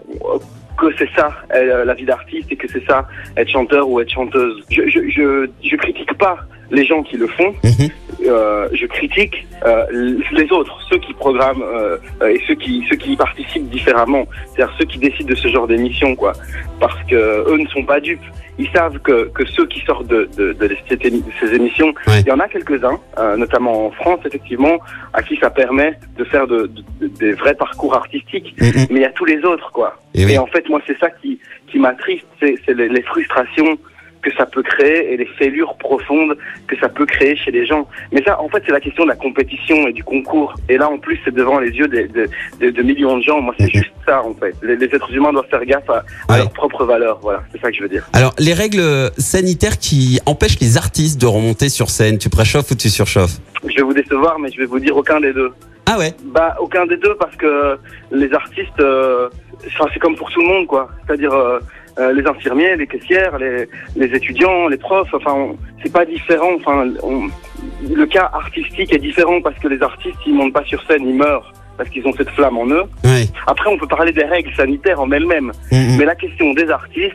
que 0.78 0.86
c'est 0.98 1.08
ça 1.14 1.30
la 1.52 1.94
vie 1.94 2.04
d'artiste 2.06 2.50
et 2.50 2.56
que 2.56 2.66
c'est 2.68 2.84
ça 2.86 3.06
être 3.36 3.48
chanteur 3.48 3.88
ou 3.88 4.00
être 4.00 4.10
chanteuse. 4.10 4.64
Je, 4.70 4.82
je, 4.88 5.00
je, 5.08 5.48
je 5.62 5.76
critique 5.76 6.16
pas 6.18 6.38
les 6.72 6.84
gens 6.84 7.02
qui 7.02 7.16
le 7.16 7.28
font, 7.28 7.54
Mhm. 7.62 7.88
euh, 8.26 8.68
je 8.72 8.86
critique 8.86 9.46
euh, 9.64 9.84
les 10.32 10.50
autres, 10.50 10.76
ceux 10.90 10.98
qui 10.98 11.12
programment 11.14 11.62
euh, 11.62 11.98
et 12.28 12.40
ceux 12.48 12.54
qui 12.54 12.84
ceux 12.88 12.96
qui 12.96 13.12
y 13.12 13.16
participent 13.16 13.68
différemment, 13.70 14.24
c'est-à-dire 14.54 14.74
ceux 14.78 14.86
qui 14.86 14.98
décident 14.98 15.28
de 15.28 15.34
ce 15.36 15.48
genre 15.48 15.66
d'émission, 15.68 16.16
quoi. 16.16 16.32
Parce 16.80 17.00
que 17.04 17.14
eux 17.50 17.56
ne 17.58 17.68
sont 17.68 17.84
pas 17.84 18.00
dupes. 18.00 18.26
Ils 18.58 18.68
savent 18.76 18.98
que, 18.98 19.30
que 19.36 19.44
ceux 19.46 19.66
qui 19.66 19.80
sortent 19.80 20.06
de, 20.08 20.28
de, 20.36 20.52
de 20.52 20.76
ces 20.88 20.96
émi- 20.96 21.22
ces 21.40 21.54
émissions, 21.54 21.92
Ouais. 22.06 22.20
il 22.20 22.26
y 22.28 22.32
en 22.32 22.38
a 22.40 22.48
quelques-uns, 22.48 22.98
euh, 23.18 23.36
notamment 23.36 23.86
en 23.86 23.90
France, 23.92 24.20
effectivement, 24.26 24.78
à 25.14 25.22
qui 25.22 25.36
ça 25.38 25.48
permet 25.50 25.98
de 26.18 26.24
faire 26.24 26.46
de, 26.46 26.70
de- 27.00 27.06
des 27.08 27.32
vrais 27.32 27.54
parcours 27.54 27.94
artistiques. 27.94 28.54
Mhm. 28.60 28.86
Mais 28.90 28.96
il 29.00 29.02
y 29.02 29.06
a 29.06 29.10
tous 29.10 29.24
les 29.24 29.40
autres, 29.44 29.70
quoi. 29.72 29.96
Et 30.14 30.26
oui. 30.26 30.32
Et 30.34 30.38
en 30.38 30.46
fait, 30.46 30.68
moi, 30.68 30.80
c'est 30.86 30.98
ça 30.98 31.08
qui, 31.10 31.38
qui 31.68 31.78
m'attriste, 31.78 32.26
c'est 32.40 32.54
c'est 32.66 32.74
les, 32.74 32.88
les 32.88 33.02
frustrations 33.02 33.78
que 34.22 34.32
ça 34.34 34.46
peut 34.46 34.62
créer 34.62 35.12
et 35.12 35.16
les 35.16 35.26
fêlures 35.26 35.74
profondes 35.76 36.36
que 36.68 36.76
ça 36.78 36.88
peut 36.88 37.06
créer 37.06 37.36
chez 37.36 37.50
les 37.50 37.66
gens. 37.66 37.88
Mais 38.12 38.22
ça, 38.22 38.40
en 38.40 38.48
fait, 38.48 38.62
c'est 38.64 38.72
la 38.72 38.80
question 38.80 39.02
de 39.04 39.08
la 39.08 39.16
compétition 39.16 39.88
et 39.88 39.92
du 39.92 40.04
concours. 40.04 40.54
Et 40.68 40.76
là, 40.78 40.88
en 40.88 40.98
plus, 40.98 41.18
c'est 41.24 41.34
devant 41.34 41.58
les 41.58 41.70
yeux 41.70 41.88
de, 41.88 42.06
de, 42.06 42.28
de- 42.60 42.70
de 42.70 42.82
millions 42.82 43.18
de 43.18 43.22
gens. 43.22 43.40
Moi, 43.40 43.54
c'est 43.58 43.64
Mhm. 43.64 43.70
juste 43.82 43.92
ça, 44.06 44.22
en 44.22 44.34
fait. 44.34 44.54
Les, 44.62 44.76
les 44.76 44.86
êtres 44.86 45.12
humains 45.12 45.32
doivent 45.32 45.48
faire 45.50 45.64
gaffe 45.64 45.90
à, 45.90 46.04
à 46.28 46.38
leurs 46.38 46.50
propres 46.52 46.84
valeurs. 46.84 47.18
Voilà, 47.20 47.42
c'est 47.52 47.60
ça 47.60 47.70
que 47.70 47.76
je 47.76 47.82
veux 47.82 47.88
dire. 47.88 48.08
Alors 48.12 48.32
les 48.38 48.54
règles 48.54 49.10
sanitaires 49.18 49.78
qui 49.78 50.20
empêchent 50.26 50.60
les 50.60 50.76
artistes 50.76 51.20
de 51.20 51.26
remonter 51.26 51.68
sur 51.68 51.90
scène, 51.90 52.18
tu 52.18 52.28
préchauffes 52.30 52.70
ou 52.70 52.74
tu 52.74 52.88
surchauffes? 52.88 53.36
Je 53.68 53.74
vais 53.76 53.82
vous 53.82 53.92
décevoir, 53.94 54.38
mais 54.38 54.50
je 54.50 54.58
vais 54.58 54.66
vous 54.66 54.78
dire 54.80 54.96
aucun 54.96 55.20
des 55.20 55.32
deux. 55.32 55.50
Ah 55.86 55.98
ouais? 55.98 56.12
Bah, 56.26 56.54
aucun 56.60 56.86
des 56.86 56.96
deux 56.96 57.14
parce 57.16 57.34
que 57.36 57.76
les 58.12 58.32
artistes, 58.32 58.80
euh, 58.80 59.28
enfin, 59.66 59.86
c'est 59.92 59.98
comme 59.98 60.14
pour 60.16 60.30
tout 60.30 60.40
le 60.40 60.46
monde, 60.46 60.66
quoi. 60.66 60.88
C'est-à-dire 61.06 61.32
euh, 61.32 61.58
euh, 61.98 62.12
les 62.12 62.26
infirmiers, 62.26 62.76
les 62.76 62.86
caissières, 62.86 63.38
les, 63.38 63.68
les 63.96 64.06
étudiants, 64.16 64.68
les 64.68 64.76
profs. 64.78 65.12
Enfin, 65.14 65.32
on- 65.34 65.56
c'est 65.82 65.92
pas 65.92 66.04
différent. 66.04 66.50
Enfin, 66.56 66.86
on- 67.02 67.28
le 67.94 68.06
cas 68.06 68.30
artistique 68.32 68.92
est 68.94 68.98
différent 68.98 69.40
parce 69.42 69.58
que 69.58 69.68
les 69.68 69.82
artistes, 69.82 70.16
ils 70.26 70.34
montent 70.34 70.52
pas 70.52 70.64
sur 70.64 70.82
scène, 70.86 71.02
ils 71.06 71.14
meurent 71.16 71.52
parce 71.78 71.88
qu'ils 71.88 72.06
ont 72.06 72.12
cette 72.16 72.28
flamme 72.30 72.58
en 72.58 72.66
eux. 72.66 72.82
Ouais. 73.04 73.26
Après, 73.46 73.68
on 73.70 73.78
peut 73.78 73.86
parler 73.86 74.12
des 74.12 74.24
règles 74.24 74.54
sanitaires 74.54 75.00
en 75.00 75.10
elles-mêmes, 75.10 75.52
Mhm. 75.72 75.96
mais 75.98 76.04
la 76.04 76.14
question 76.14 76.52
des 76.52 76.68
artistes, 76.68 77.14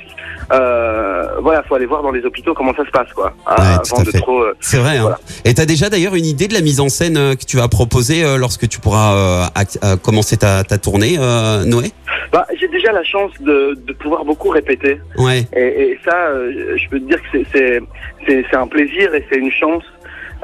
euh, 0.51 1.39
voilà, 1.41 1.63
faut 1.63 1.75
aller 1.75 1.85
voir 1.85 2.01
dans 2.01 2.11
les 2.11 2.23
hôpitaux 2.25 2.53
comment 2.53 2.73
ça 2.75 2.83
se 2.85 2.89
passe, 2.91 3.11
quoi, 3.13 3.33
Ouais, 3.47 4.03
de 4.03 4.11
fait. 4.11 4.17
trop. 4.19 4.41
euh, 4.41 4.53
C'est 4.59 4.77
vrai. 4.77 4.97
Hein. 4.97 5.01
Voilà. 5.01 5.19
Et 5.45 5.53
t'as 5.53 5.65
déjà 5.65 5.89
d'ailleurs 5.89 6.15
une 6.15 6.25
idée 6.25 6.47
de 6.47 6.53
la 6.53 6.61
mise 6.61 6.79
en 6.79 6.89
scène 6.89 7.17
euh, 7.17 7.35
que 7.35 7.45
tu 7.45 7.57
vas 7.57 7.67
proposer 7.67 8.23
euh, 8.23 8.37
lorsque 8.37 8.67
tu 8.67 8.79
pourras 8.79 9.13
euh, 9.15 9.43
euh, 9.83 9.95
commencer 9.97 10.37
ta, 10.37 10.63
ta 10.63 10.77
tournée, 10.77 11.17
euh, 11.19 11.63
Noé? 11.65 11.91
Bah, 12.31 12.45
j'ai 12.59 12.67
déjà 12.67 12.91
la 12.91 13.03
chance 13.03 13.31
de, 13.41 13.77
de 13.87 13.93
pouvoir 13.93 14.25
beaucoup 14.25 14.49
répéter. 14.49 14.99
Ouais. 15.17 15.43
Et, 15.55 15.91
et 15.91 15.99
ça, 16.05 16.15
euh, 16.27 16.75
je 16.77 16.89
peux 16.89 16.99
te 16.99 17.05
dire 17.05 17.21
que 17.21 17.37
c'est- 17.53 17.81
c'est 18.27 18.45
c'est 18.49 18.55
un 18.57 18.67
plaisir 18.67 19.13
et 19.15 19.23
c'est 19.29 19.37
une 19.39 19.51
chance 19.51 19.83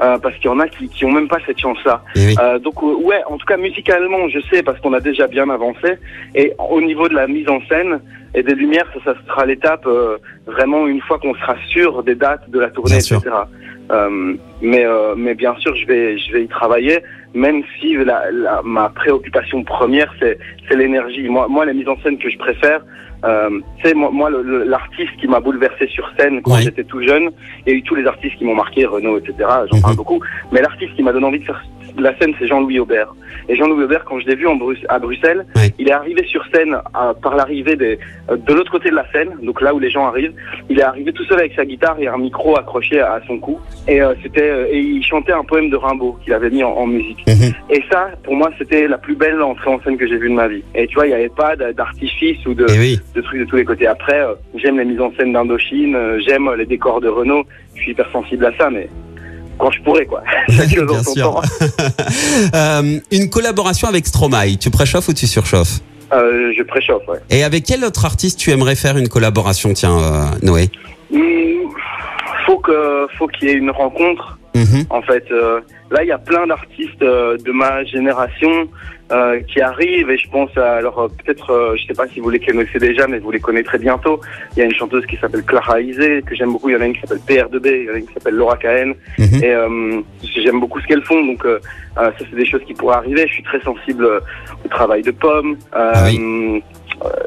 euh, 0.00 0.18
parce 0.18 0.34
qu'il 0.36 0.46
y 0.46 0.48
en 0.48 0.58
a 0.60 0.66
qui, 0.68 0.88
qui 0.88 1.04
ont 1.04 1.12
même 1.12 1.28
pas 1.28 1.38
cette 1.46 1.58
chance-là. 1.60 2.02
Eh 2.16 2.26
oui. 2.26 2.34
Euh, 2.40 2.58
donc 2.58 2.82
euh, 2.82 2.94
ouais, 3.02 3.22
en 3.26 3.36
tout 3.36 3.46
cas 3.46 3.56
musicalement, 3.56 4.28
je 4.28 4.40
sais 4.50 4.62
parce 4.62 4.80
qu'on 4.80 4.92
a 4.94 5.00
déjà 5.00 5.26
bien 5.26 5.48
avancé. 5.50 5.94
Et 6.34 6.52
au 6.70 6.80
niveau 6.80 7.08
de 7.08 7.14
la 7.14 7.26
mise 7.28 7.48
en 7.48 7.60
scène 7.68 8.00
et 8.34 8.42
des 8.42 8.54
lumières, 8.54 8.86
ça, 8.94 9.12
ça 9.12 9.20
sera 9.28 9.46
l'étape 9.46 9.86
euh, 9.86 10.16
vraiment 10.46 10.86
une 10.88 11.00
fois 11.02 11.18
qu'on 11.18 11.34
sera 11.34 11.54
sûr 11.68 12.02
des 12.02 12.14
dates 12.16 12.48
de 12.50 12.58
la 12.58 12.70
tournée, 12.70 12.98
Bien 12.98 13.18
etc. 13.18 13.30
Euh, 13.92 14.34
mais 14.62 14.84
euh, 14.86 15.14
mais 15.16 15.34
bien 15.34 15.54
sûr, 15.58 15.76
je 15.76 15.86
vais 15.86 16.16
je 16.18 16.32
vais 16.32 16.42
y 16.44 16.48
travailler, 16.48 17.00
même 17.34 17.62
si 17.80 17.94
la, 17.94 18.30
la- 18.30 18.62
ma 18.64 18.88
préoccupation 18.90 19.62
première 19.64 20.12
c'est 20.20 20.38
c'est 20.68 20.76
l'énergie. 20.76 21.28
Moi 21.28 21.46
moi 21.48 21.64
la 21.66 21.72
mise 21.74 21.88
en 21.88 21.96
scène 22.02 22.18
que 22.18 22.30
je 22.30 22.38
préfère, 22.38 22.80
euh, 23.24 23.60
c'est 23.82 23.94
moi, 23.94 24.10
moi 24.12 24.30
l'artiste 24.30 25.16
qui 25.20 25.26
m'a 25.28 25.40
bouleversé 25.40 25.86
sur 25.88 26.08
scène 26.18 26.42
quand 26.42 26.52
j'étais 26.62 26.84
tout 26.84 27.02
jeune. 27.02 27.30
Il 27.66 27.72
y 27.72 27.74
a 27.74 27.78
eu 27.78 27.82
tous 27.82 27.94
les 27.94 28.06
artistes 28.06 28.36
qui 28.36 28.44
m'ont 28.44 28.54
marqué, 28.54 28.84
Renaud, 28.86 29.18
etc. 29.18 29.34
J'en 29.70 29.76
Mhm. 29.76 29.82
parle 29.82 29.96
beaucoup. 29.96 30.20
Mais 30.52 30.60
l'artiste 30.62 30.94
qui 30.94 31.02
m'a 31.02 31.12
donné 31.12 31.26
envie 31.26 31.38
de 31.40 31.44
faire 31.44 31.62
de 31.96 32.02
la 32.02 32.16
scène, 32.18 32.34
c'est 32.38 32.46
Jean-Louis 32.46 32.78
Aubert. 32.80 33.14
Et 33.48 33.56
Jean-Louis 33.56 33.84
Aubert, 33.84 34.04
quand 34.04 34.18
je 34.20 34.26
l'ai 34.26 34.36
vu 34.36 34.46
en 34.46 34.58
à 34.88 34.98
Bruxelles, 34.98 35.44
il 35.78 35.88
est 35.88 35.92
arrivé 35.92 36.24
sur 36.26 36.42
scène 36.52 36.76
à- 36.94 37.12
par 37.14 37.36
l'arrivée 37.36 37.76
des- 37.76 37.98
euh, 38.30 38.36
de 38.36 38.52
l'autre 38.54 38.70
côté 38.72 38.90
de 38.90 38.94
la 38.94 39.06
scène, 39.12 39.30
donc 39.42 39.60
là 39.60 39.74
où 39.74 39.78
les 39.78 39.90
gens 39.90 40.06
arrivent. 40.06 40.32
Il 40.70 40.78
est 40.78 40.82
arrivé 40.82 41.12
tout 41.12 41.24
seul 41.24 41.38
avec 41.40 41.52
sa 41.54 41.64
guitare 41.64 41.96
et 42.00 42.06
un 42.08 42.16
micro 42.18 42.56
accroché 42.58 43.00
à, 43.00 43.14
à 43.14 43.20
son 43.26 43.38
cou. 43.38 43.58
Et 43.86 44.00
euh, 44.02 44.14
c'était 44.22 44.48
euh, 44.50 44.66
et 44.70 44.78
il 44.78 45.04
chantait 45.04 45.32
un 45.32 45.44
poème 45.44 45.68
de 45.70 45.76
Rimbaud 45.76 46.18
qu'il 46.24 46.32
avait 46.32 46.50
mis 46.50 46.62
en, 46.64 46.70
en 46.72 46.86
musique. 46.86 47.22
Mhm. 47.28 47.52
Et 47.70 47.82
ça, 47.92 48.08
pour 48.22 48.34
moi, 48.34 48.50
c'était 48.58 48.88
la 48.88 48.98
plus 48.98 49.14
belle 49.16 49.40
entrée 49.42 49.70
en 49.70 49.80
scène 49.82 49.96
que 49.98 50.06
j'ai 50.06 50.16
vue 50.16 50.30
de 50.30 50.34
ma 50.34 50.48
vie. 50.48 50.62
Et 50.74 50.86
tu 50.86 50.94
vois, 50.94 51.06
il 51.06 51.10
n'y 51.10 51.14
avait 51.16 51.28
pas 51.28 51.54
d'artifice 51.56 52.44
ou 52.46 52.54
de, 52.54 52.66
Eh 52.74 52.78
oui. 52.78 53.00
de 53.14 53.20
trucs 53.20 53.40
de 53.40 53.44
tous 53.44 53.56
les 53.56 53.64
côtés. 53.64 53.86
Après, 53.86 54.20
euh, 54.20 54.34
j'aime 54.56 54.78
les 54.78 54.84
mises 54.84 55.00
en 55.00 55.12
scène 55.18 55.32
d'Indochine, 55.32 55.94
euh, 55.94 56.18
j'aime 56.26 56.50
les 56.56 56.66
décors 56.66 57.00
de 57.00 57.08
Renault. 57.08 57.44
Je 57.74 57.82
suis 57.82 57.90
hyper 57.92 58.08
sensible 58.10 58.46
à 58.46 58.52
ça, 58.56 58.70
mais 58.70 58.88
quand 59.58 59.70
je 59.70 59.82
pourrais, 59.82 60.06
quoi. 60.06 60.22
Bien 60.48 61.02
sûr. 61.02 61.42
Euh, 62.54 63.00
une 63.10 63.30
collaboration 63.30 63.88
avec 63.88 64.06
Stromae. 64.06 64.56
Tu 64.60 64.70
préchauffes 64.70 65.08
ou 65.08 65.12
tu 65.12 65.26
surchauffes? 65.26 65.80
Euh, 66.12 66.52
je 66.56 66.62
préchauffe, 66.62 67.06
ouais. 67.08 67.18
Et 67.30 67.42
avec 67.42 67.64
quel 67.64 67.84
autre 67.84 68.04
artiste 68.04 68.38
tu 68.38 68.50
aimerais 68.50 68.76
faire 68.76 68.96
une 68.96 69.08
collaboration, 69.08 69.72
tiens, 69.72 69.98
euh, 69.98 70.24
Noé? 70.42 70.70
Faut 72.46 72.58
que, 72.58 73.06
faut 73.18 73.26
qu'il 73.28 73.48
y 73.48 73.52
ait 73.52 73.54
une 73.54 73.70
rencontre. 73.70 74.38
Mhm. 74.54 74.84
En 74.90 75.02
fait, 75.02 75.24
euh, 75.32 75.60
là, 75.90 76.02
il 76.04 76.08
y 76.08 76.12
a 76.12 76.18
plein 76.18 76.46
d'artistes 76.46 77.02
euh, 77.02 77.36
de 77.38 77.50
ma 77.50 77.82
génération 77.84 78.68
euh, 79.12 79.40
qui 79.40 79.60
arrivent 79.60 80.08
et 80.10 80.16
je 80.16 80.30
pense 80.30 80.56
à, 80.56 80.74
alors 80.76 80.98
euh, 81.00 81.08
peut-être, 81.08 81.50
euh, 81.50 81.76
je 81.76 81.86
sais 81.86 81.92
pas 81.94 82.06
si 82.08 82.20
vous 82.20 82.30
les 82.30 82.38
connaissez 82.38 82.78
déjà, 82.78 83.06
mais 83.08 83.18
vous 83.18 83.30
les 83.32 83.40
connaîtrez 83.40 83.78
bientôt. 83.78 84.20
Il 84.52 84.60
y 84.60 84.62
a 84.62 84.64
une 84.66 84.74
chanteuse 84.74 85.04
qui 85.06 85.16
s'appelle 85.16 85.42
Clara 85.44 85.80
Isé, 85.80 86.22
que 86.26 86.34
j'aime 86.36 86.52
beaucoup. 86.52 86.68
Il 86.70 86.74
y 86.74 86.76
en 86.76 86.80
a 86.82 86.86
une 86.86 86.94
qui 86.94 87.00
s'appelle 87.00 87.18
PR2B, 87.28 87.66
il 87.66 87.84
y 87.86 87.90
en 87.90 87.94
a 87.94 87.98
une 87.98 88.06
qui 88.06 88.14
s'appelle 88.14 88.34
Laura 88.34 88.56
KN. 88.56 88.94
Mhm. 89.18 89.42
Et 89.42 89.50
euh, 89.52 90.00
j'aime 90.22 90.60
beaucoup 90.60 90.80
ce 90.80 90.86
qu'elles 90.86 91.04
font, 91.04 91.24
donc 91.24 91.44
ça 91.96 92.12
c'est 92.18 92.36
des 92.36 92.46
choses 92.46 92.62
qui 92.64 92.74
pourraient 92.74 92.96
arriver. 92.96 93.26
Je 93.26 93.32
suis 93.34 93.42
très 93.42 93.60
sensible 93.60 94.06
au 94.64 94.68
travail 94.68 95.02
de 95.02 95.10
Pomme. 95.10 95.56
Euh, 95.74 95.92
Ah 95.94 96.08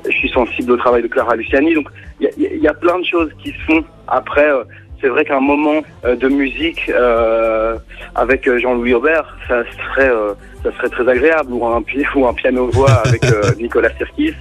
je 0.05 0.11
suis 0.11 0.29
sensible 0.29 0.71
au 0.71 0.77
travail 0.77 1.03
de 1.03 1.07
Clara 1.07 1.35
Luciani. 1.35 1.73
Donc 1.75 1.89
il 2.19 2.29
y 2.37 2.41
y 2.41 2.47
a- 2.47 2.53
il 2.53 2.61
y 2.63 2.67
a 2.67 2.73
plein 2.73 2.97
de 2.99 3.05
choses 3.05 3.29
qui 3.43 3.49
se 3.51 3.59
font. 3.67 3.83
Après, 4.07 4.49
euh, 4.49 4.63
c'est 5.01 5.07
vrai 5.09 5.23
qu'un 5.25 5.39
moment 5.39 5.81
euh, 6.05 6.15
de 6.15 6.27
musique 6.27 6.89
euh, 6.89 7.77
avec 8.15 8.47
euh, 8.47 8.59
Jean-Louis 8.59 8.93
Aubert, 8.93 9.37
ça 9.47 9.63
serait 9.93 10.09
euh, 10.09 10.33
ça 10.63 10.71
serait 10.77 10.89
très 10.89 11.07
agréable, 11.07 11.53
ou 11.53 11.65
un, 11.65 11.83
ou 12.15 12.27
un 12.27 12.33
piano-voix 12.33 12.91
avec 13.05 13.23
euh, 13.25 13.41
Nicolas 13.59 13.89
Sirkis, 13.97 14.33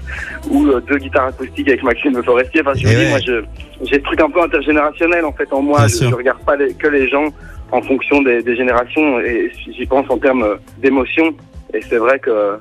ou 0.50 0.66
euh, 0.68 0.80
deux 0.80 0.98
guitares 0.98 1.26
acoustiques 1.26 1.68
avec 1.68 1.82
Maxime 1.82 2.16
Le 2.16 2.22
Forestier. 2.22 2.62
Enfin, 2.62 2.72
je 2.74 2.86
Eh 2.86 2.86
vous 2.86 2.94
dis, 2.94 3.04
ouais. 3.04 3.08
moi, 3.10 3.18
je, 3.26 3.44
j'ai 3.86 3.96
ce 3.96 4.00
truc 4.02 4.20
un 4.20 4.30
peu 4.30 4.42
intergénérationnel 4.42 5.24
en 5.24 5.32
fait 5.32 5.52
en 5.52 5.62
moi. 5.62 5.86
Je, 5.88 6.08
je 6.08 6.14
regarde 6.14 6.42
pas 6.44 6.56
les- 6.56 6.74
que 6.74 6.88
les 6.88 7.08
gens 7.08 7.26
en 7.72 7.82
fonction 7.82 8.22
des, 8.22 8.42
des 8.42 8.56
générations 8.56 9.20
et 9.20 9.50
j'y 9.76 9.86
pense 9.86 10.06
en 10.08 10.18
termes 10.18 10.56
d'émotion. 10.78 11.34
Et 11.74 11.80
c'est 11.82 11.98
vrai 11.98 12.18
que 12.18 12.58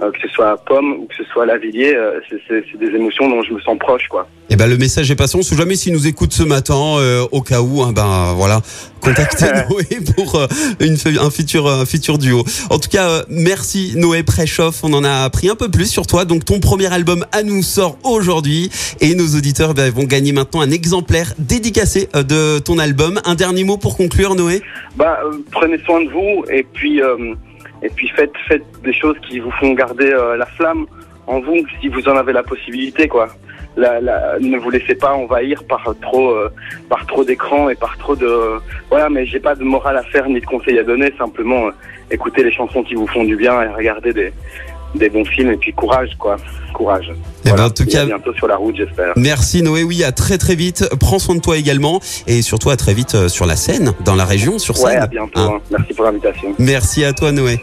euh, 0.00 0.10
que 0.10 0.18
ce 0.20 0.28
soit 0.28 0.56
Pomme 0.64 0.92
ou 1.00 1.06
que 1.06 1.14
ce 1.16 1.24
soit 1.24 1.46
Lavillier, 1.46 1.94
euh, 1.94 2.20
c'est, 2.48 2.64
des 2.78 2.96
émotions 2.96 3.28
dont 3.28 3.42
je 3.42 3.52
me 3.52 3.60
sens 3.60 3.78
proche, 3.78 4.08
quoi. 4.08 4.26
Eh 4.50 4.56
ben 4.56 4.68
le 4.68 4.76
message 4.76 5.10
est 5.10 5.16
passé. 5.16 5.38
On 5.38 5.42
sait 5.42 5.56
jamais 5.56 5.76
s'il 5.76 5.94
nous 5.94 6.06
écoute 6.06 6.32
ce 6.34 6.42
matin, 6.42 6.74
euh, 6.98 7.26
au 7.32 7.40
cas 7.40 7.62
où. 7.62 7.82
hein, 7.82 7.92
ben 7.92 8.34
voilà, 8.36 8.60
contactez 9.00 9.46
Noé 9.70 10.04
pour 10.14 10.34
euh, 10.34 10.46
une, 10.78 10.96
un 11.18 11.30
futur 11.30 11.66
un 11.66 11.86
futur 11.86 12.18
duo. 12.18 12.44
En 12.68 12.78
tout 12.78 12.90
cas, 12.90 13.08
euh, 13.08 13.22
merci 13.30 13.94
Noé 13.96 14.22
Préchoff. 14.22 14.84
On 14.84 14.92
en 14.92 15.04
a 15.04 15.24
appris 15.24 15.48
un 15.48 15.54
peu 15.54 15.70
plus 15.70 15.86
sur 15.86 16.06
toi. 16.06 16.26
Donc 16.26 16.44
ton 16.44 16.60
premier 16.60 16.92
album 16.92 17.24
à 17.32 17.42
nous 17.42 17.62
sort 17.62 17.96
aujourd'hui 18.04 18.70
et 19.00 19.14
nos 19.14 19.36
auditeurs 19.38 19.72
ben, 19.72 19.90
vont 19.90 20.04
gagner 20.04 20.32
maintenant 20.32 20.60
un 20.60 20.70
exemplaire 20.70 21.32
dédicacé 21.38 22.08
de 22.14 22.58
ton 22.58 22.78
album. 22.78 23.20
Un 23.24 23.34
dernier 23.34 23.64
mot 23.64 23.78
pour 23.78 23.96
conclure, 23.96 24.34
Noé? 24.34 24.60
Bah, 24.96 25.18
euh, 25.24 25.38
prenez 25.50 25.78
soin 25.78 26.02
de 26.04 26.10
vous 26.10 26.44
et 26.50 26.66
puis 26.74 27.00
euh, 27.00 27.34
et 27.82 27.88
puis 27.90 28.08
faites 28.08 28.32
faites 28.48 28.64
des 28.84 28.92
choses 28.92 29.16
qui 29.28 29.38
vous 29.40 29.50
font 29.52 29.72
garder 29.72 30.10
euh, 30.12 30.36
la 30.36 30.46
flamme 30.46 30.86
en 31.26 31.40
vous 31.40 31.58
si 31.80 31.88
vous 31.88 32.06
en 32.08 32.16
avez 32.16 32.32
la 32.32 32.42
possibilité 32.42 33.08
quoi. 33.08 33.28
La, 33.74 34.00
la, 34.02 34.38
ne 34.38 34.58
vous 34.58 34.68
laissez 34.68 34.94
pas 34.94 35.14
envahir 35.14 35.64
par 35.64 35.82
trop 36.02 36.30
euh, 36.30 36.50
par 36.90 37.06
trop 37.06 37.24
d'écrans 37.24 37.70
et 37.70 37.74
par 37.74 37.96
trop 37.96 38.14
de 38.14 38.30
voilà 38.90 39.08
mais 39.08 39.24
j'ai 39.24 39.40
pas 39.40 39.54
de 39.54 39.64
morale 39.64 39.96
à 39.96 40.02
faire 40.02 40.28
ni 40.28 40.40
de 40.40 40.44
conseils 40.44 40.78
à 40.78 40.82
donner 40.82 41.10
simplement 41.16 41.68
euh, 41.68 41.70
écoutez 42.10 42.44
les 42.44 42.52
chansons 42.52 42.82
qui 42.82 42.94
vous 42.94 43.06
font 43.06 43.24
du 43.24 43.34
bien 43.34 43.62
et 43.62 43.68
regardez 43.68 44.12
des 44.12 44.30
des 44.94 45.08
bons 45.08 45.24
films 45.24 45.52
et 45.52 45.56
puis 45.56 45.72
courage 45.72 46.10
quoi 46.18 46.36
courage. 46.74 47.12
Eh 47.46 47.50
ben, 47.50 47.64
en 47.64 47.70
tout 47.70 47.82
Et 47.84 47.96
à 47.96 48.00
cas, 48.00 48.06
bientôt 48.06 48.32
sur 48.34 48.46
la 48.46 48.56
route 48.56 48.76
j'espère. 48.76 49.12
merci 49.16 49.62
Noé. 49.62 49.82
Oui, 49.84 50.04
à 50.04 50.12
très 50.12 50.38
très 50.38 50.54
vite. 50.54 50.88
Prends 51.00 51.18
soin 51.18 51.34
de 51.34 51.40
toi 51.40 51.56
également 51.58 52.00
et 52.26 52.40
surtout 52.42 52.70
à 52.70 52.76
très 52.76 52.94
vite 52.94 53.14
euh, 53.14 53.28
sur 53.28 53.46
la 53.46 53.56
scène, 53.56 53.92
dans 54.04 54.14
la 54.14 54.24
région, 54.24 54.58
sur 54.58 54.78
Ouais 54.82 54.92
scène. 54.92 55.02
à 55.02 55.06
bientôt. 55.06 55.40
Hein. 55.40 55.52
hein. 55.56 55.60
Merci 55.70 55.94
pour 55.94 56.04
l'invitation. 56.06 56.54
Merci 56.58 57.04
à 57.04 57.12
toi 57.12 57.30
Noé. 57.32 57.58